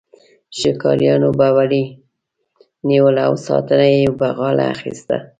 ښکاریانو 0.57 1.29
به 1.39 1.47
وري 1.55 1.83
نیول 2.87 3.15
او 3.27 3.33
ساتنه 3.47 3.87
یې 3.97 4.07
په 4.19 4.27
غاړه 4.37 4.65
اخیسته. 4.75 5.17